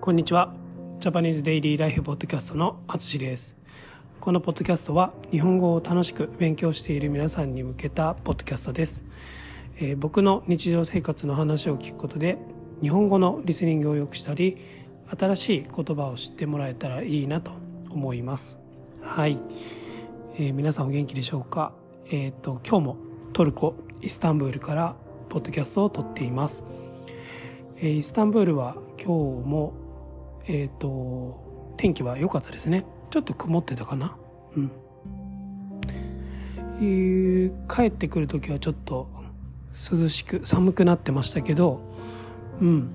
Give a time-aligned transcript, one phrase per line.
[0.00, 0.54] こんにちは。
[1.00, 3.58] ジャパニーズデイリーライフポッドキャストのあつしです。
[4.20, 9.04] このポッドキャストは日本語を楽しく勉強している皆さんに向けたポッドキャストです。
[9.76, 12.38] えー僕の日常生活の話を聞くことで
[12.80, 14.56] 日本語のリスニングを良くしたり
[15.18, 17.50] 新しい言葉を知ってもらえたらいいなと
[17.90, 18.56] 思います。
[19.02, 19.36] はい。
[20.36, 21.74] えー皆さんお元気でしょうか？
[22.10, 22.96] えっ、と、今日も
[23.34, 24.96] トルコ、イスタンブールから
[25.28, 26.62] ポッドキャストを撮っています。
[27.78, 29.74] えーイスタンブールは今日も、
[30.46, 32.84] えっ、と、天気は良かったですね。
[33.10, 34.16] ちょっと曇ってたかな？
[34.56, 34.70] うん。
[36.80, 39.08] えー帰ってくる時はちょっと
[39.92, 41.80] 涼しく、寒くなってましたけど、
[42.60, 42.88] うん。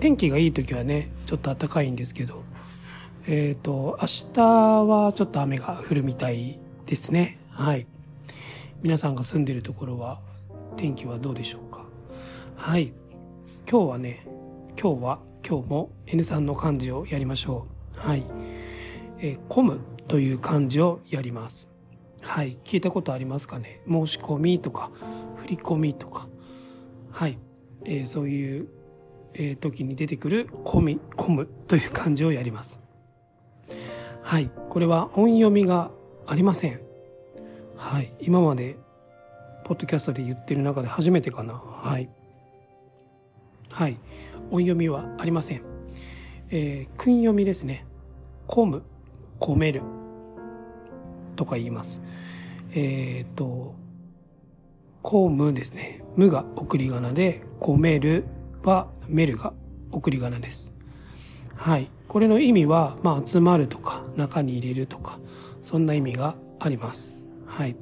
[0.00, 2.42] 天気がいい時はね、ちょっと暖かいんですけど、
[3.26, 4.40] えっ、と、明日
[4.86, 7.38] はちょっと雨が降るみたいですね。
[7.50, 7.86] はい。
[8.82, 10.20] 皆さんが住んでるところは
[10.76, 11.84] 天気はどうでしょうか？
[12.56, 12.92] はい。
[13.68, 14.26] 今日はね、
[14.80, 15.18] 今日は
[15.48, 17.98] 今日も N3 の漢字をやりましょう。
[17.98, 18.22] はい。
[19.18, 21.68] えー、込むという漢字をやります。
[22.20, 22.58] はい。
[22.64, 23.80] 聞いたことありますかね？
[23.88, 24.90] 申し込みとか、
[25.36, 26.28] 振り込みとか。
[27.10, 27.38] はい。
[27.86, 28.68] えーそういう、
[29.32, 32.78] えー時に出てくる込み、込むという漢字をやります。
[34.20, 34.50] はい。
[34.68, 35.90] これは音読みが
[36.26, 36.78] ありません。
[37.74, 38.12] はい。
[38.20, 38.76] 今まで、
[39.64, 41.54] ポッドキャストで言ってる中で初めてかな。
[41.54, 42.10] はい。
[43.70, 43.98] はい。
[44.50, 45.62] 音読みはありません。
[46.50, 47.86] えー、訓読みですね。
[48.46, 48.82] 込む、
[49.38, 49.82] 込める。
[51.36, 52.02] とか言います。
[52.74, 53.74] えっ、と、
[55.02, 56.02] 込むですね。
[56.16, 58.24] むが送り仮名で、込める
[58.64, 59.52] は、めるが
[59.92, 60.74] 送り仮名です。
[61.54, 61.90] はい。
[62.08, 65.18] これの意味は、まあ、集まるとか、中に入れるとか、
[65.62, 67.28] そんな意味があります。
[67.46, 67.76] はい。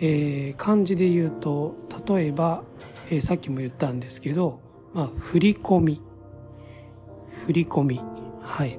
[0.00, 1.74] えー漢字で言うと、
[2.06, 2.62] 例えば、
[3.10, 4.60] えーさっきも言ったんですけど、
[4.94, 6.00] まあ、振り込み。
[7.46, 8.00] 振り込み。
[8.40, 8.78] はい。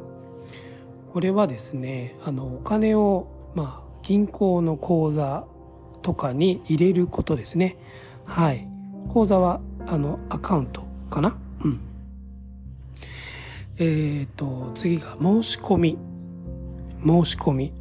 [1.11, 5.45] これはですね、あの、お金を、まあ、銀行の口座
[6.01, 7.77] とかに入れることですね。
[8.25, 8.67] はい。
[9.09, 11.37] 口座は、あの、アカウントかな？
[11.63, 11.79] うん。
[13.77, 15.97] えっ、と、次が申し込み。
[17.05, 17.73] 申し込み。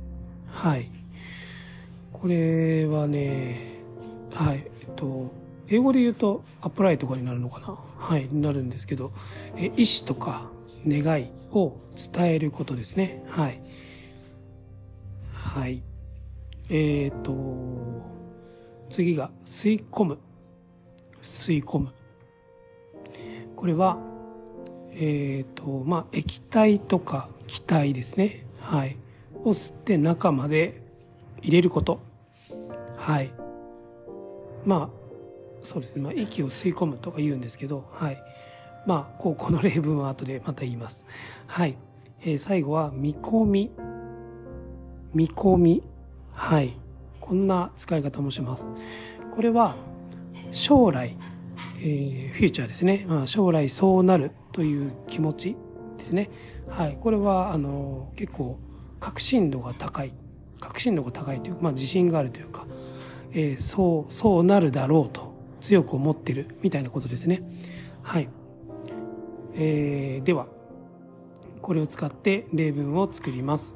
[0.48, 0.90] はい。
[2.12, 3.80] これはね、
[4.32, 4.64] はい。
[4.80, 5.30] えっと、
[5.68, 7.78] 英語で言うとアプライとかになるのかな？
[7.96, 9.12] はい、なるんですけど、
[9.56, 10.50] え意思とか
[10.86, 11.76] 願いを
[12.12, 13.24] 伝えることですね。
[13.28, 13.60] はい。
[15.32, 15.82] はい。
[16.68, 17.34] えっ、と、
[18.90, 20.18] 次が吸い込む。
[21.22, 21.92] 吸い込む。
[23.56, 23.98] これは、
[24.92, 28.46] えっ、と、まあ、液体とか気体ですね。
[28.60, 28.96] はい。
[29.44, 30.82] を吸って中まで
[31.42, 32.00] 入れること。
[32.96, 33.30] はい。
[34.64, 35.03] まあ、
[35.64, 36.02] そうですね。
[36.02, 38.22] まあ、息を吸い込むとか言うんですけど、はい。
[38.86, 41.06] まあ、こう、この例文は後でまた言います。
[41.46, 41.76] はい。
[42.22, 43.70] えー最後は、見込み。
[45.14, 45.82] 見込み。
[46.32, 46.74] はい。
[47.20, 48.70] こんな使い方もします。
[49.34, 49.76] これは、
[50.50, 51.16] 将来、
[51.80, 53.06] えーフューチャーですね。
[53.08, 55.56] まあ、将来そうなるという気持ち
[55.96, 56.30] ですね。
[56.68, 56.98] はい。
[57.00, 58.58] これは、あの、結構、
[59.00, 60.12] 確信度が高い。
[60.60, 62.66] 確信度が高いというか、まあ、自信があるというか、
[63.32, 65.33] えーそう、そうなるだろうと
[65.64, 67.42] 強く思ってるみたいなことですね。
[68.02, 68.28] はい。
[69.54, 70.46] えーでは、
[71.62, 73.74] これを使って例文を作ります。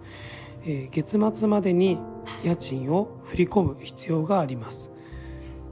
[0.65, 1.99] えー月末までに
[2.45, 4.93] 家賃を振り込む必要があります。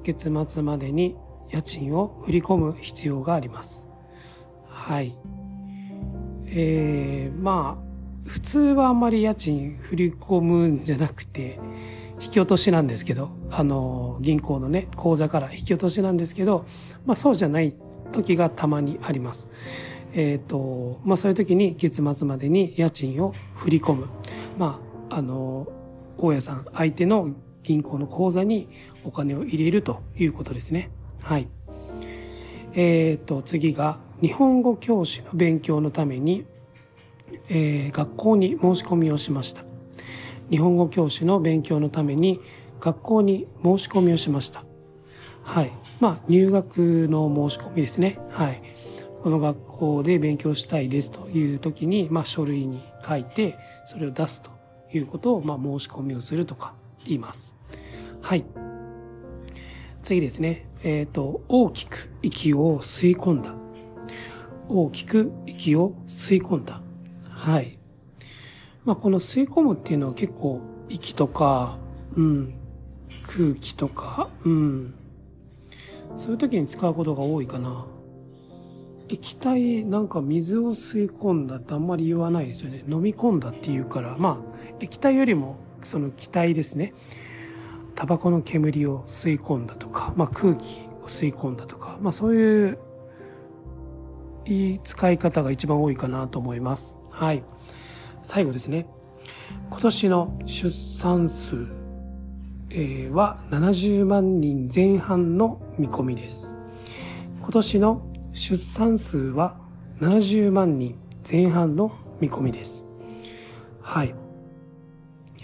[0.05, 1.17] 月末までに
[1.51, 3.87] 家賃を振り込む必要があります。
[4.67, 5.15] はい。
[6.47, 11.59] えーまあ、普通はあんまり家賃振り込むんじゃなくて、
[12.21, 16.67] 引き落としなんですけど、あの、銀行のね、口座から引き落としなんですけど、
[17.05, 17.75] まあそうじゃない
[18.13, 19.51] 時がたまにあります。
[20.15, 24.07] えっ、と、まあそういう時に月末までに家賃を振り込む。
[24.59, 25.69] まあ、あの、
[26.17, 28.69] 大家さん、相手の銀行の口座に
[29.05, 30.91] お金を入れるということですね。
[31.23, 31.49] はい。
[32.75, 36.47] えっ、と、次が、日本語教師の勉強のために、
[37.49, 39.65] えー学校に申し込みをしました。
[40.51, 42.41] 日本語教師の勉強のために
[42.81, 44.65] 学校に申し込みをしました。
[45.43, 45.73] はい。
[46.01, 48.19] まあ、入学の申し込みですね。
[48.31, 48.63] はい。
[49.23, 54.51] この学校で勉強したいですという時に、まあ、書類に書いて、それを出すと
[54.93, 57.57] いうことを、まあ、申し込みをするとか言います。
[58.21, 58.45] はい。
[60.03, 60.69] 次ですね。
[60.85, 63.55] えっ、と、大きく息を吸い込んだ。
[64.69, 66.81] 大きく息を吸い込んだ。
[67.29, 67.79] はい。
[68.87, 71.77] まあ、この吸い込むっていうのは結構息とか、
[72.17, 72.55] うん、
[73.27, 74.95] 空気とか、うん、
[76.17, 77.85] そういう時に使うことが多いかな。
[79.09, 82.85] 液体なんか水を吸い込んだってあんまり言わないですよね。
[82.89, 84.17] 飲み込んだっていうから。
[84.19, 86.95] まあ液体よりもその気体ですね。
[87.97, 92.79] タバコの煙を吸い込んだとか、まあ、空気を吸い込んだとか、まあ、そういう
[94.45, 96.97] いい使い方が一番多いかなと思います。
[97.11, 97.43] はい。
[98.27, 98.87] 最後ですね
[99.71, 101.67] 今年の出産数、
[102.71, 106.55] え、は70万人前半の見込みです
[107.41, 108.03] 今年の
[108.33, 109.57] 出産数は
[110.01, 111.91] 70万人前半の
[112.21, 112.85] 見込みです。
[113.83, 114.15] はい。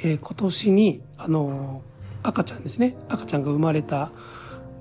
[0.04, 2.96] えー、今年に、あのー、赤ちゃんですね。
[3.08, 4.10] 赤ちゃんが生まれた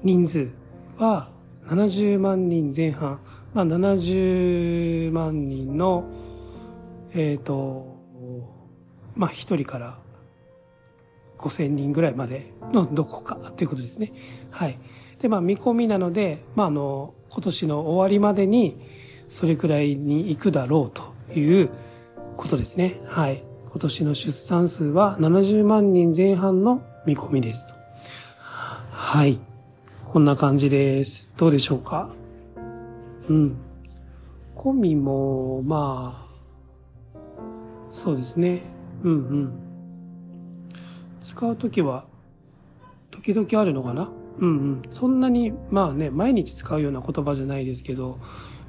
[0.04, 0.52] 人数
[0.98, 1.30] は
[1.68, 3.20] 70万人前半。
[3.54, 6.06] まあ、70万人の、
[7.14, 7.91] えっ、ー、と、
[9.16, 9.98] まあ、一人から
[11.38, 14.14] 5000人ぐらいまでのどこかっていうことですね。
[14.50, 14.80] はい。
[15.20, 18.80] で、まあ、見込みなので、まあ、あの、今年の終わりまでに
[19.30, 21.70] それくらいに行くだろうという
[22.38, 23.02] ことですね。
[23.06, 23.44] はい。
[23.70, 27.74] 今年の出産数は70万人前半の見込みです。
[28.92, 29.40] はい。
[30.06, 31.34] こんな感じです。
[31.38, 32.10] どうでしょうか？
[33.30, 33.58] うん。
[34.54, 37.18] コミも、まあ、
[37.94, 38.62] そうですね。
[39.04, 39.54] うんうん。
[41.22, 42.06] 使うときは、
[43.10, 44.10] 時々あるのかな？
[44.40, 48.18] うんうん、そんなにまあね毎日使うような言葉じゃないですけど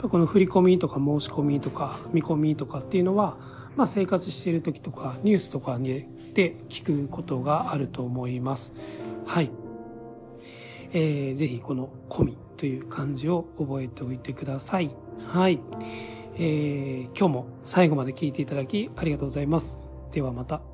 [0.02, 3.38] この振り込みとか申し込みとか見込みとかっていうのは、
[3.76, 8.74] まあ、生活している時とかニュースとかにで聞くことがあると思います。
[9.24, 9.50] はい。
[10.92, 14.90] えー、ぜひこの「込み」という漢字を覚えておいてください。
[15.28, 15.60] はい。
[16.34, 19.91] えー、今日も最後まで聞いていただきありがとうございます。
[20.12, 20.71] ではまた。